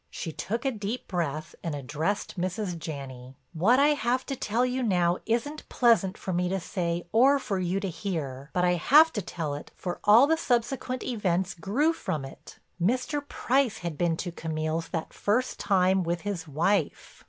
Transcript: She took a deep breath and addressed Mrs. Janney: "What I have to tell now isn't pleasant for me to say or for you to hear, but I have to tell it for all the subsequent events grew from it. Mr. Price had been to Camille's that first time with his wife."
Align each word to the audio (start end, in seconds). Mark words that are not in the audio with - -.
She 0.09 0.31
took 0.31 0.65
a 0.65 0.71
deep 0.71 1.07
breath 1.07 1.53
and 1.63 1.75
addressed 1.75 2.35
Mrs. 2.35 2.75
Janney: 2.79 3.35
"What 3.53 3.77
I 3.79 3.89
have 3.89 4.25
to 4.25 4.35
tell 4.35 4.67
now 4.67 5.19
isn't 5.27 5.69
pleasant 5.69 6.17
for 6.17 6.33
me 6.33 6.49
to 6.49 6.59
say 6.59 7.05
or 7.11 7.37
for 7.37 7.59
you 7.59 7.79
to 7.79 7.87
hear, 7.87 8.49
but 8.51 8.65
I 8.65 8.77
have 8.77 9.13
to 9.13 9.21
tell 9.21 9.53
it 9.53 9.69
for 9.75 9.99
all 10.03 10.25
the 10.25 10.37
subsequent 10.37 11.03
events 11.03 11.53
grew 11.53 11.93
from 11.93 12.25
it. 12.25 12.57
Mr. 12.81 13.21
Price 13.27 13.77
had 13.85 13.95
been 13.95 14.17
to 14.17 14.31
Camille's 14.31 14.87
that 14.87 15.13
first 15.13 15.59
time 15.59 16.01
with 16.01 16.21
his 16.21 16.47
wife." 16.47 17.19